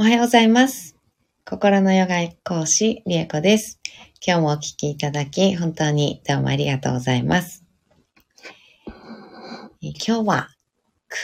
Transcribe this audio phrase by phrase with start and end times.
[0.00, 0.94] おはようございます。
[1.44, 3.80] 心のヨガ講師、リエコです。
[4.24, 7.64] 今日もお聴きいただき、本当にどうもありがとうございます。
[9.80, 10.50] 今日は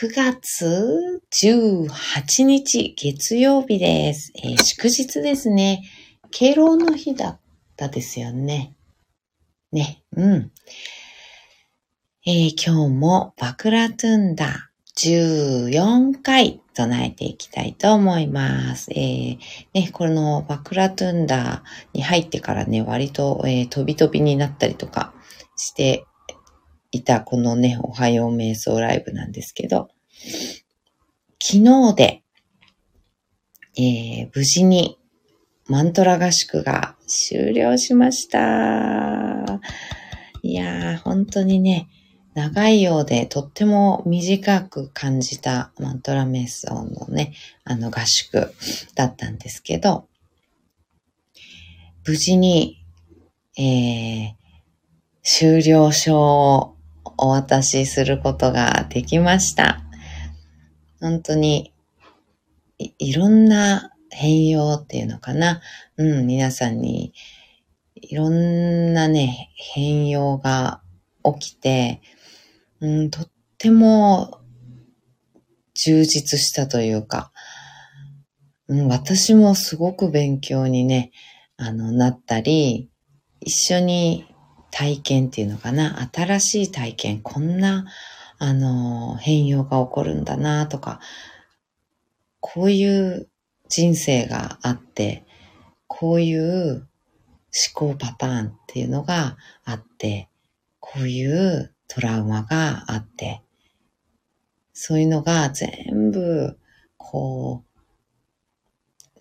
[0.03, 4.33] 9月18日月曜日です。
[4.43, 5.85] えー、祝日ですね。
[6.33, 7.41] 敬老の日だっ
[7.77, 8.75] たですよね。
[9.71, 10.51] ね、うん。
[12.27, 18.93] えー、今日もバクラトゥンダ14回唱えていきたいと思います。
[18.93, 19.39] えー、
[19.75, 25.13] ね、このバクラトゥンダーに入ってからね、割と、えー、飛び飛びになったりとか
[25.57, 26.07] して
[26.93, 29.89] いたこのね、おはよう瞑想ライブなんですけど、
[31.43, 32.23] 昨日で、
[33.77, 34.99] えー、無事に
[35.67, 39.61] マントラ合宿が終了しました。
[40.43, 41.89] いやー、本当にね、
[42.35, 47.33] 長いようでとっても短く感じたマントラ瞑想のね、
[47.65, 48.53] あの合宿
[48.95, 50.09] だったんですけど、
[52.07, 52.85] 無事に、
[53.57, 54.35] えー、
[55.23, 56.77] 終了証を
[57.17, 59.81] お渡しすることができました。
[61.01, 61.73] 本当に
[62.79, 65.61] い、いろんな変容っていうのかな。
[65.97, 67.13] うん、皆さんに
[67.95, 70.81] いろんなね、変容が
[71.39, 72.01] 起きて、
[72.85, 74.41] うん、とっても
[75.73, 77.33] 充実したというか、
[78.69, 81.11] うん、私もすごく勉強にね、
[81.57, 82.91] あの、なったり、
[83.41, 84.27] 一緒に
[84.71, 87.87] 体験っていうのかな、新しい体験、こんな、
[88.39, 91.01] あの、変容が起こるんだなとか、
[92.41, 93.31] こういう
[93.71, 95.25] 人生があって、
[95.87, 96.87] こういう思
[97.73, 100.29] 考パターンっていうのがあって、
[100.81, 103.43] こういうトラウマがあって、
[104.73, 106.59] そういうのが全部、
[106.97, 107.65] こ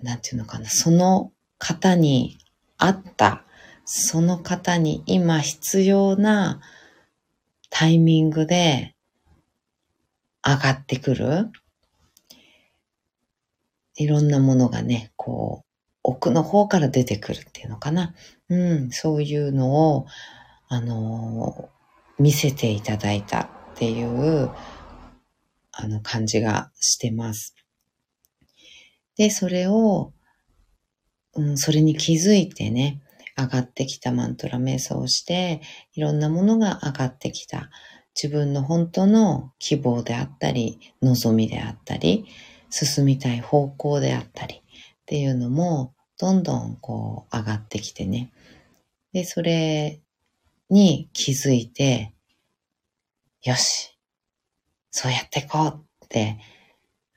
[0.01, 2.37] う、なんていうのかな、その方に
[2.77, 3.43] 合った、
[3.85, 6.61] その方に今必要な
[7.69, 8.95] タイミングで
[10.45, 11.51] 上がってくる。
[13.95, 15.65] いろんなものがね、こう、
[16.03, 18.13] 奥の方から出てくるっていうのかな。
[18.49, 20.07] うん、そういうのを、
[20.67, 21.69] あの
[22.19, 24.51] 見せていただいたっていう、
[25.71, 27.55] あの感じがしてます。
[29.17, 30.13] で、それを、
[31.35, 33.01] うん、それに気づいてね、
[33.35, 35.61] 上がってきたマントラ瞑想をして、
[35.93, 37.69] いろんなものが上がってきた。
[38.15, 42.25] 自分の本当の希望であったり、望みであったり、
[42.69, 44.59] 進みたい方向であったりっ
[45.05, 48.31] ていうのも、どんどんこう上がってきてね。
[49.13, 50.02] で、それ
[50.73, 52.13] に気づいて、
[53.43, 53.97] よし、
[54.89, 56.39] そうやっていこうって、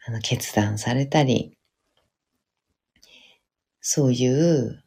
[0.07, 1.57] あの、決断されたり、
[3.81, 4.85] そういう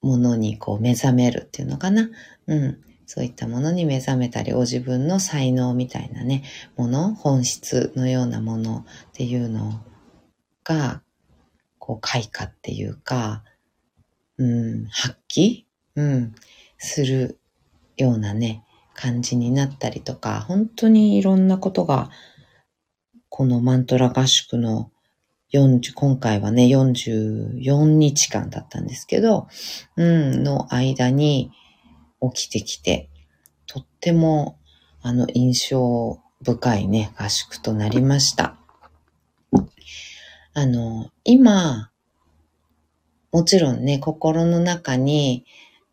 [0.00, 2.08] ものにこう目覚めるっていうのかな。
[2.46, 2.80] うん。
[3.06, 6.44] そういったものに目覚めたり、ご自分の才能みたいなね、
[6.76, 9.84] もの、本質のようなものっていうの
[10.62, 11.02] が、
[11.78, 13.44] こう、開花っていうか、
[14.38, 15.64] うん、発揮
[15.96, 16.34] うん、
[16.78, 17.38] する
[17.96, 22.10] ようなね、感じになったりとか、本当にいろんなことが、
[23.28, 24.90] このマントラ合宿の
[25.52, 29.48] 40、今回はね、44日間だったんですけど、
[29.96, 31.50] うん、の間に
[32.32, 33.10] 起きてきて、
[33.66, 34.58] とっても、
[35.02, 38.56] あの、印象深いね、合宿となりました。
[40.54, 41.90] あの、今、
[43.32, 45.44] もちろんね、心の中に、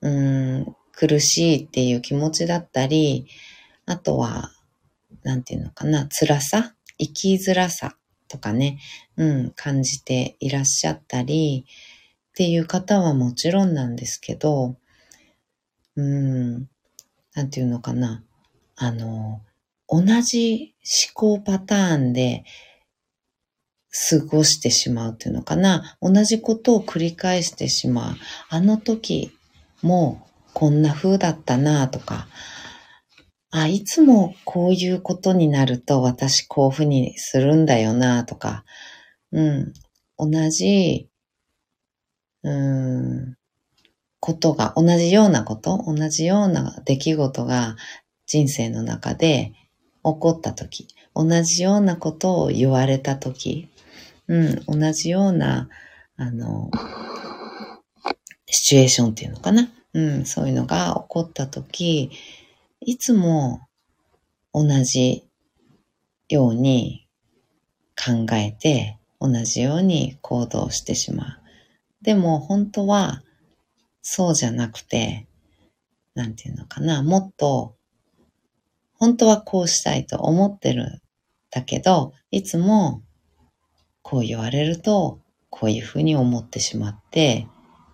[0.01, 3.27] うん、苦しいっていう気持ちだったり、
[3.85, 4.51] あとは、
[5.23, 6.73] なんていうのかな、辛さ？
[6.97, 7.95] 生きづらさ
[8.27, 8.79] とかね、
[9.17, 11.65] うん、感じていらっしゃったり、
[12.31, 14.77] っていう方はもちろんなんですけど、
[15.95, 16.69] うん、
[17.33, 18.23] なんていうのかな、
[18.75, 19.41] あの、
[19.89, 20.73] 同じ
[21.13, 22.45] 思考パターンで
[24.09, 28.15] 過ごしてしまうっていうのかな、同じことを繰り返してしまう。
[28.49, 29.31] あの時
[29.81, 32.27] もこんな風だったなとか、
[33.51, 38.63] あ、いつもこういうことになると私こういうふうにするんだよなとか、
[39.31, 39.73] うん、
[40.17, 41.09] 同じ、
[42.43, 43.35] うん、
[44.21, 47.75] ことが、同じようなこと、同じような出来事が
[48.25, 49.51] 人生の中で
[50.03, 53.67] 起こったとき、同じようなことを言われたとき、
[54.27, 55.67] うん、同じような、
[56.15, 56.71] あの、
[58.45, 59.69] シチュエーションっていうのかな。
[59.93, 62.11] うん、そういうのが起こったとき、
[62.79, 63.61] いつも
[64.53, 65.23] 同じ
[66.29, 67.07] ように
[67.95, 71.41] 考えて同じように行動してしまう。
[72.01, 73.21] でも本当は
[74.01, 75.27] そうじゃなくて、
[76.15, 77.75] なんていうのかな、もっと
[78.93, 81.01] 本当はこうしたいと思ってるん
[81.49, 83.03] だけど、いつも
[84.01, 87.47] こう言われると、こういうふうに思ってしまって、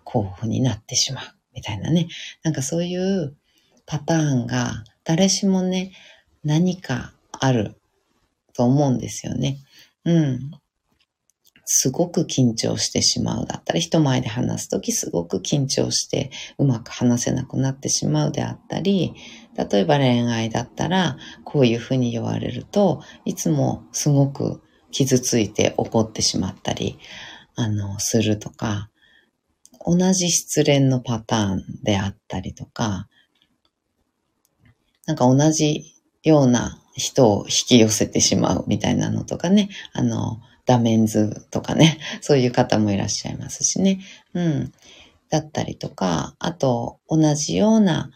[0.04, 1.37] こういうふうになってしまう。
[1.58, 2.08] みたいなね。
[2.44, 3.36] なんかそういう
[3.88, 5.92] パターンが誰しもね、
[6.44, 7.76] 何かある
[8.54, 9.58] と思うんですよね。
[10.06, 10.52] うん。
[11.66, 19.16] すごく緊張してしまうだったり、人前で話すときすごく緊張してうまく話せなくなってしまうであったり、
[19.58, 24.62] 例えば恋愛だったら、こういうふうに言われると、いつもすごく
[24.92, 27.00] 傷ついて怒ってしまったり、
[27.56, 28.90] あの、するとか、
[29.88, 33.08] 同じ失恋のパターンであったりとか、
[35.06, 44.02] なんか同じような人を引き寄せてしまうみたいなのとかね、あの、ダメンズとかね、 そういう方もいらっしゃいますしね。
[44.34, 44.74] うん。
[45.30, 48.12] だったりとか、あと、同じような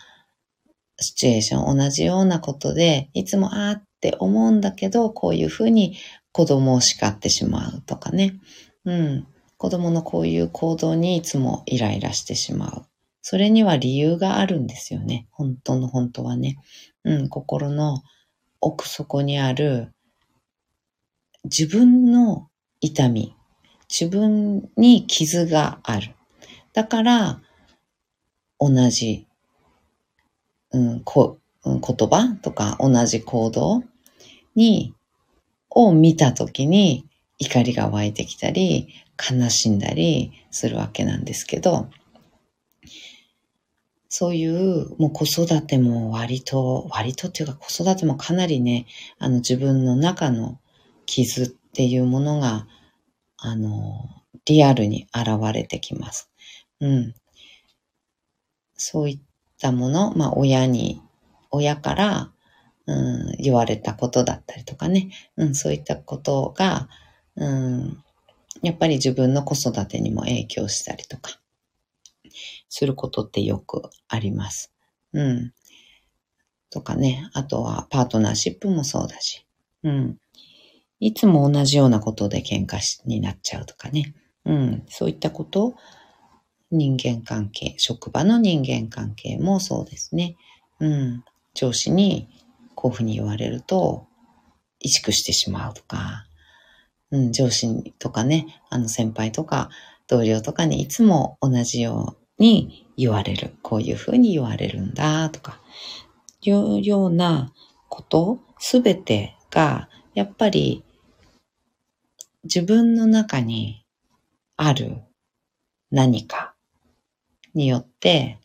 [1.00, 5.98] シチュエーション、同じようなことで、いつもあーって思うんだけど、こういうふうに
[6.34, 8.36] 子供を叱ってしまうとかね。
[8.84, 9.28] うん。
[9.62, 12.86] 子供のこういう行動にいつもイライラしてしまう。
[13.22, 15.28] それには理由があるんですよね。
[15.30, 16.58] 本当の本当はね。
[17.04, 18.02] うん、心の
[18.60, 19.94] 奥底にある
[21.44, 22.50] 自分の
[22.80, 23.36] 痛み、
[23.88, 26.16] 自分に傷がある。
[26.74, 27.40] だから、
[28.60, 29.28] 同じ、
[30.72, 33.84] うん、こ言葉とか同じ行動
[34.56, 34.96] に、
[35.70, 37.06] を見たときに
[37.42, 41.90] 怒りが湧いてきたり、悲しんだりするわけなんですけど、
[44.10, 48.86] そういう、もう子育ても割と、割とっていうか子育てもかなりね、
[49.18, 50.60] あの自分の中の
[51.08, 52.68] 傷っていうものが、
[53.38, 54.08] あの、
[54.46, 56.30] リアルに現れてきます。
[56.80, 57.16] うん。
[58.76, 59.20] そういっ
[59.60, 61.02] たもの、まあ親に、
[61.50, 62.32] 親から、
[62.86, 66.88] うん、言われたことだったりとかね、うん、そういったことが、
[67.36, 68.04] うん、
[68.62, 71.40] やっぱり自分の子育てにも影響したりとか、
[72.70, 74.74] することってよくあります。
[75.14, 75.54] うん。
[76.70, 77.30] とかね。
[77.34, 79.46] あとはパートナーシップもそうだし。
[79.84, 80.18] うん。
[81.00, 84.14] いつも同じようなことで喧嘩になっちゃうとかね。
[84.46, 84.84] うん。
[84.88, 85.76] そういったこと、
[86.72, 90.38] 人間関係、職場の人間関係もそうですね。
[90.80, 91.24] うん。
[91.54, 92.30] 上司に
[92.76, 94.08] こういうふうに言われると、
[94.84, 96.26] 萎縮してしまうとか、
[97.12, 99.70] うん、上司とかね、あの先輩とか
[100.08, 103.54] 同僚とかにいつも同じように言われる。
[103.62, 105.60] こういうふうに言われるんだとか、
[106.42, 107.54] いうような
[107.90, 110.84] ことすべてが、やっぱり
[112.44, 113.86] 自分の中に
[114.58, 114.98] ある
[115.92, 116.56] 何か
[117.54, 118.40] によって、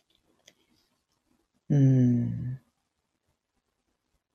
[1.69, 2.59] うん、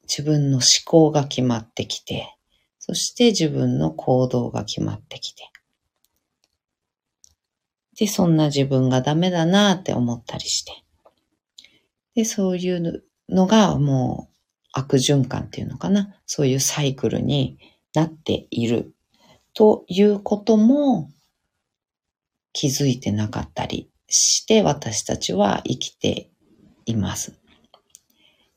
[0.02, 2.36] 自分の思考が決まってきて、
[2.84, 5.48] そして自分の行動が決まってきて、
[7.96, 10.72] で、そんな自分がダメだなって思ったりして。
[12.16, 14.36] で、そういうのがもう
[14.72, 16.12] 悪循環っていうのかな。
[16.26, 17.56] そういうサイクルに
[17.94, 18.92] なっている
[19.54, 21.08] ということも
[22.52, 26.32] 気づいてなかったりして私たちは生きて
[26.84, 27.41] います。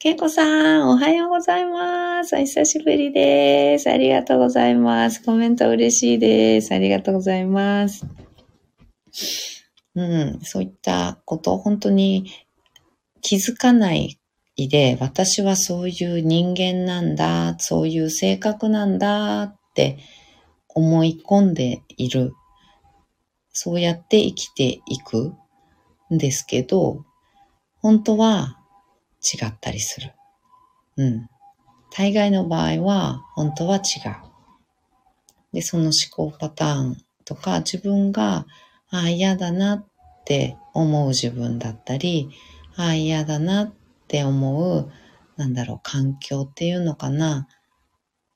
[0.05, 0.45] けいこさ
[0.83, 2.35] ん、おはようございます。
[2.35, 3.89] お久しぶりです。
[3.89, 5.23] ありがとうございます。
[5.23, 6.75] コメント嬉しいです。
[6.75, 8.05] ありがとうございます。
[9.95, 12.29] うん、そういったこと、本当に
[13.21, 14.19] 気づかない
[14.55, 19.97] で、私はそういう人間なんだ、そういう性格なんだって
[20.67, 22.31] 思い込んでいる。
[23.53, 25.33] そうやって生きていく
[26.13, 27.03] んですけど、
[27.81, 28.59] 本当は
[29.33, 30.13] 違ったりする。
[30.97, 31.29] うん。
[31.91, 34.15] 大概の場合は本当は違う。
[35.53, 38.45] で、その思考パターンとか自分が
[38.89, 39.85] ああ、嫌だなっ
[40.25, 42.29] て思う自分だったり、
[42.75, 43.73] ああ、嫌だなっ
[44.07, 44.91] て思う、
[45.37, 47.47] なんだろう、環境っていうのかな。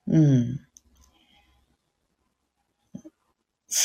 [0.07, 0.59] うん。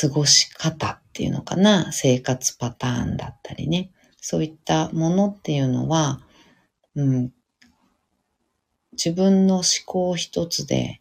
[0.00, 1.92] 過ごし方っていうのかな。
[1.92, 3.90] 生活パターンだったりね。
[4.20, 6.20] そういったものっていうのは、
[6.96, 7.32] うん、
[8.92, 11.00] 自分の思考一つで、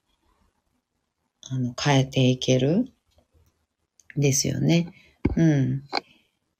[1.49, 2.87] あの、変えていける？
[4.17, 4.91] ですよね。
[5.35, 5.83] うん。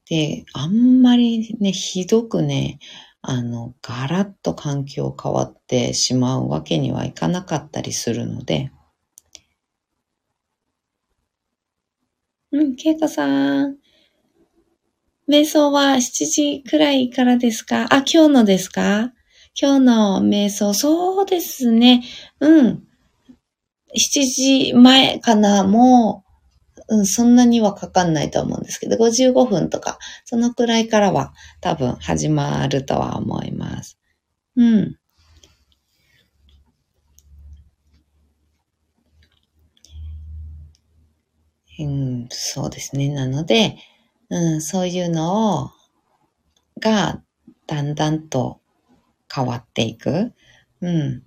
[0.10, 2.80] で、あんまりね、ひどくね、
[3.22, 8.72] あの、ガラッと環境変わってしまうわけにはいかなかったりするので、
[12.52, 13.78] うん、ケイコさん。
[15.28, 17.84] 瞑想は7時くらいからですか？
[17.94, 19.14] あ、今日のですか？
[19.60, 22.04] 今日の瞑想、そうですね。
[22.40, 22.88] うん。
[23.96, 26.24] 7時前かなも
[26.90, 34.00] う、うん、そんなにはかかんないと思うんですけど、55分とか、そのくらいからは多分始まるとは思います。
[34.56, 34.98] うん。
[41.80, 43.10] うん、そうですね。
[43.10, 43.78] なので、
[44.30, 45.70] うん、そういうのを、
[46.80, 47.22] が、
[47.68, 48.63] だんだんと
[49.34, 50.34] 変わっていく、
[50.82, 51.24] うん、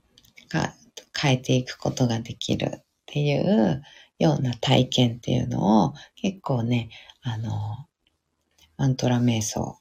[0.48, 0.75] が、
[1.18, 3.82] 変えていくことができるっていう
[4.18, 6.90] ような体験っていうのを結構ね、
[7.22, 7.86] あの、
[8.76, 9.78] マントラ瞑想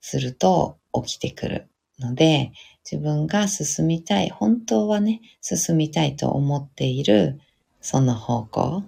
[0.00, 2.52] すると起きてくるので、
[2.90, 7.40] 自分が進みたい、本当はね、進みたいと思っている
[7.80, 8.84] その方向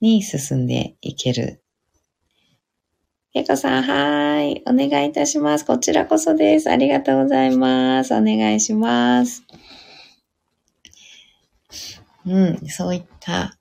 [0.00, 1.59] に進んでいける。
[3.32, 4.60] けこさん、はい。
[4.66, 5.64] お願いいたします。
[5.64, 6.68] こちらこそです。
[6.68, 8.12] ありがとうございます。
[8.12, 9.44] お願いします。
[12.26, 13.56] うん、そういった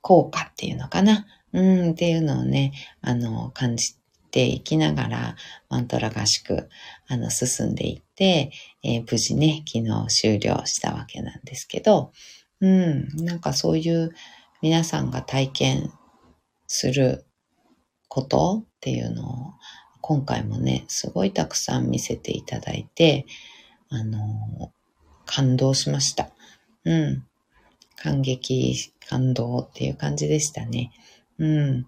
[0.00, 1.26] 効果っていうのかな。
[1.52, 3.96] うん、っていうのをね、あの、感じ
[4.30, 5.36] ていきながら、
[5.68, 6.68] マントラ合宿、
[7.08, 8.52] あの、進んでいって、
[8.84, 12.12] えー、無事ね、昨日終了したわけなんですけど、
[12.60, 14.12] うん、なんかそういう
[14.62, 15.92] 皆さんが体験
[16.68, 17.26] する
[18.14, 19.54] ことっていうのを
[20.00, 23.26] 今回もね、すごいたくさん見せていただいて、
[23.88, 24.70] あの、
[25.26, 26.30] 感動しました。
[26.84, 27.26] うん。
[27.96, 30.92] 感激、感動っていう感じでしたね。
[31.38, 31.86] うん。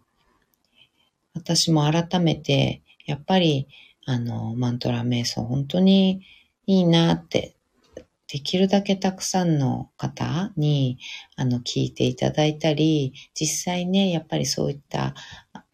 [1.33, 3.69] 私も改めて、やっぱり、
[4.05, 6.23] あの、マントラ瞑想、本当に
[6.67, 7.55] いいなって
[8.27, 10.99] できるだけたくさんの方に、
[11.37, 15.15] あの、聞いていただいたり、実際ね、やっぱりそういった、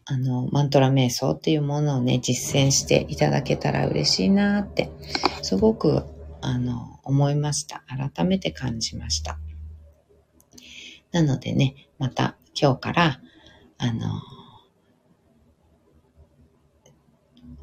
[0.05, 4.91] あの、マントラ瞑想っていうものをね、実践していただけたら嬉しいなって、
[5.41, 6.03] すごく、
[6.41, 7.83] あの、思いました。
[7.87, 9.39] 改めて感じました。
[11.11, 13.21] なのでね、また今日から、
[13.77, 14.21] あの、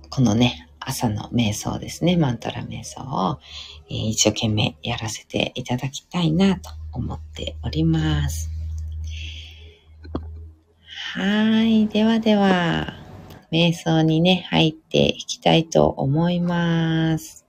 [0.09, 3.39] このね、朝の瞑想ですね、マントラ瞑想を、
[3.91, 8.60] えー、一生懸命やらせていただきたいなと思っております。
[11.13, 11.89] はい。
[11.89, 12.95] ではでは、
[13.51, 17.45] 瞑想にね、入っていきたいと思います。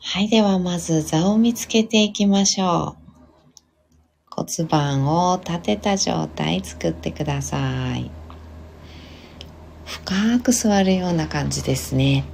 [0.00, 0.28] はい。
[0.30, 3.00] では、まず座を見つけていきましょう。
[4.30, 8.10] 骨盤を立てた状態作ってください。
[9.84, 12.24] 深く座るような感じですね。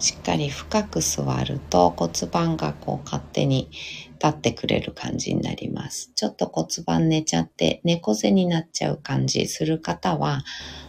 [0.00, 3.70] しっかり深く座ると骨盤がこう勝手に
[4.14, 6.10] 立ってくれる感じになります。
[6.14, 10.42] ちょっと骨盤寝ちゃって猫背になっちゃう感じする方は、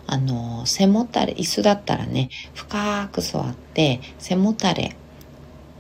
[0.08, 4.96] あの、背もたれ、椅子だったらね、深く座って背もたれ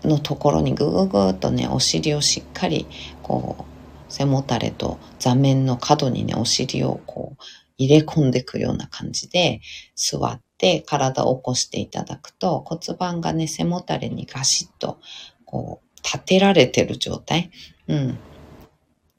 [0.03, 2.85] のところにぐぐぐっとね、お尻をしっかり
[3.23, 7.43] こう背もたれと座面の角にね、お尻をこう
[7.77, 9.61] 入れ込んでいくような感じで
[9.95, 14.99] 座って体を起こしていただくと骨盤がね、背もたれにガシッと
[15.43, 17.49] こう立てられてる状態。
[17.87, 18.19] うん。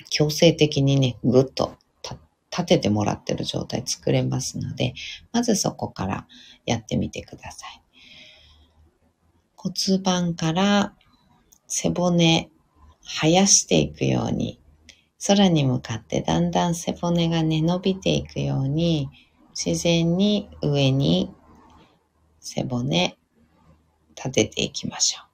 [0.08, 1.76] 強制的にね、ぐっと
[2.50, 4.94] 立ててもらってる状態作れますので、
[5.32, 6.28] まずそこから
[6.64, 7.82] やってみてください。
[9.56, 10.94] 骨盤から
[11.66, 12.50] 背骨、
[13.02, 14.60] 生やしていくように
[15.26, 19.08] 空に向かってだんだん背骨がね、伸びていくように、
[19.54, 21.34] 自然に上に
[22.40, 23.16] 背骨
[24.16, 25.32] 立てていきましょう。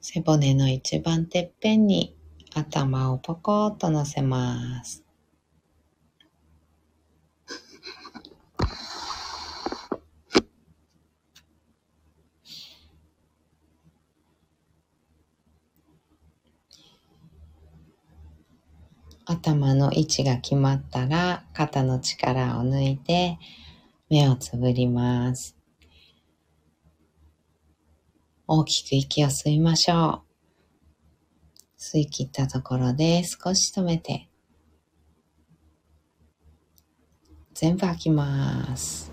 [0.00, 2.16] 背骨の一番てっぺんに
[2.54, 5.04] 頭をポコッと乗せます。
[19.32, 23.38] 頭の位置が決まったら肩の力を抜いて
[24.10, 25.56] 目をつぶります。
[28.46, 30.22] 大きく息を吸いましょ
[31.78, 31.80] う。
[31.80, 34.28] 吸い切ったところで少し止めて
[37.54, 39.10] 全部吐きます。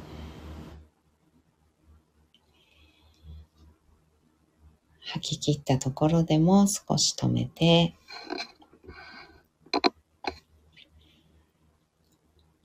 [4.99, 7.95] 吐き切ったところでも少し止めて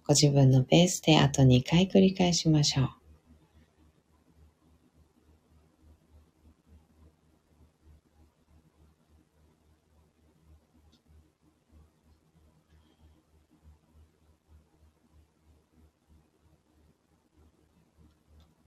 [0.06, 2.88] ご自分のペースであと2回繰り返しましょう。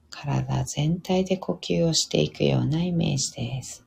[0.09, 3.86] 体全体で呼吸をしていくようなイメージです。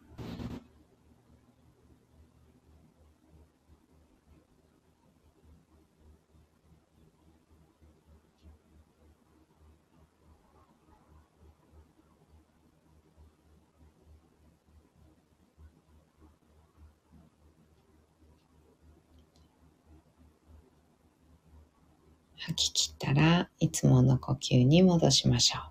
[24.40, 25.62] 吸に戻しましょう。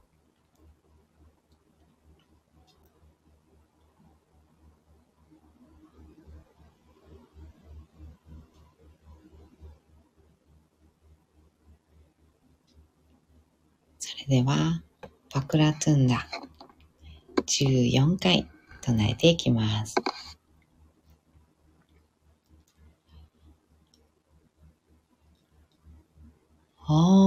[14.00, 14.82] それでは、
[15.30, 16.28] パクラトゥンダ
[17.46, 18.48] 14回
[18.82, 19.96] 唱えていきます。
[26.88, 27.19] Om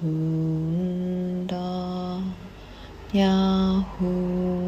[0.00, 1.56] 尊大
[3.14, 4.67] 雅呼。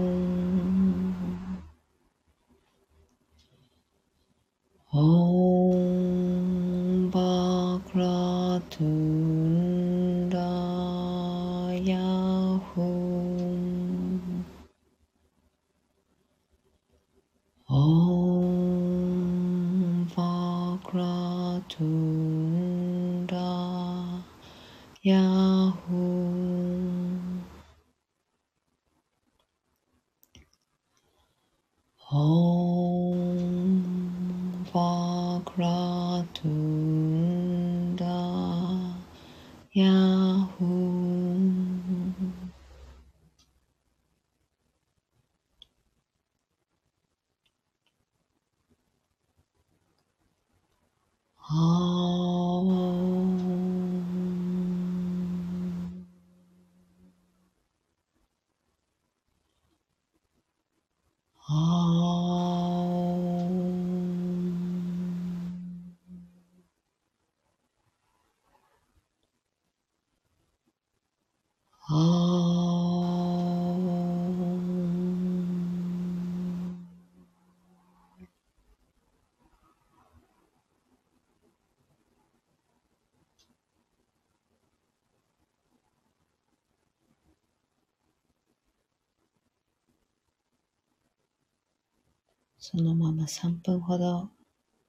[92.60, 94.30] そのまま3分ほど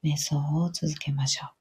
[0.04, 1.61] 瞑想を続けましょう。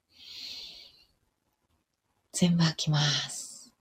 [2.41, 3.71] 全部吐きます。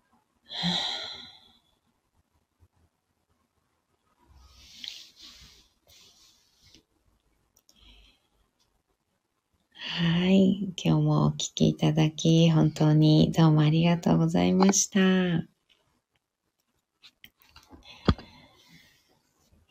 [9.73, 10.75] はい。
[10.77, 15.01] 今日もお聞きいただき、本当にどうもありがとうございました。
[15.01, 15.47] え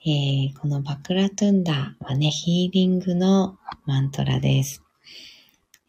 [0.03, 4.81] ー、このバクラトゥンダはね、ヒーリングのマントラです。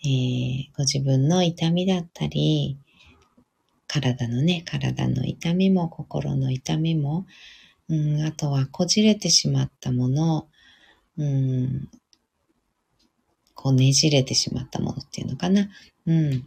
[0.04, 2.76] えー、ご自分の痛みだったり、
[3.92, 7.26] 体のね、体の痛みも心の痛みも、
[7.88, 10.46] うん、あとはこじれてしまったもの、
[11.18, 11.88] うん、
[13.54, 15.68] こうねじれてしまったものっていうのかな。
[16.06, 16.46] うん。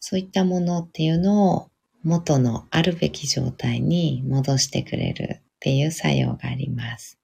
[0.00, 1.70] そういったものっていうのを
[2.02, 7.18] 元のあるべき状態に戻してくれるっていう作用があります。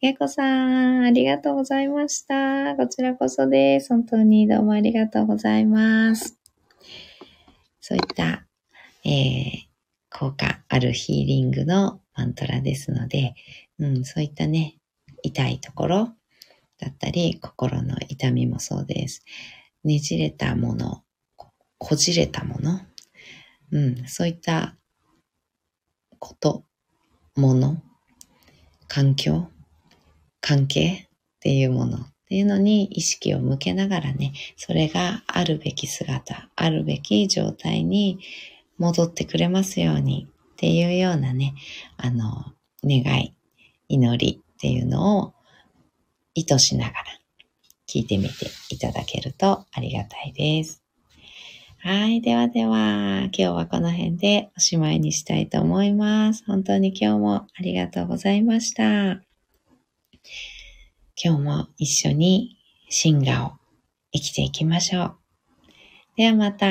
[0.00, 2.76] けいこさん、ありがとうございました。
[2.76, 3.88] こちらこそです。
[3.88, 6.38] 本当にどうもありがとうございます。
[7.86, 8.43] そういった、
[9.04, 9.52] えー、
[10.10, 13.34] 効果あるヒーリングのマントラですので、
[13.78, 14.78] うん、そういったね、
[15.22, 16.08] 痛いところ
[16.78, 19.24] だったり、心の痛みもそうです。
[19.84, 21.02] ねじれたもの、
[21.78, 22.80] こじれたもの、
[23.72, 24.76] うん、そういった
[26.18, 26.64] こと、
[27.36, 27.82] もの、
[28.88, 29.48] 環境、
[30.40, 31.08] 関係っ
[31.40, 38.20] ていうものっていうのに意識を向けながらね、それがあるべき姿、あるべき状態に
[38.78, 41.54] 戻ってくれますようにっていうようなね、
[41.96, 42.52] あの、
[42.84, 43.34] 願い、
[43.88, 45.34] 祈りっていうのを
[46.34, 47.04] 意図しながら
[47.88, 50.82] 聞いてみていただけるとありがたいです。
[51.78, 52.22] はい。
[52.22, 56.42] ではでは、今日はこの辺でおしまいにしたいと思います。
[56.46, 59.20] 本当に今日もありがとうございました。
[61.22, 62.56] 今日も一緒に
[62.88, 63.52] 進化を
[64.12, 65.23] 生きていきましょう。
[66.16, 66.66] ではまた、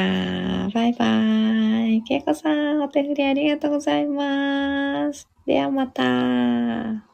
[0.73, 2.01] バイバイ。
[2.03, 5.27] けいこさん、お手振りありがとうございます。
[5.45, 7.12] ではまた。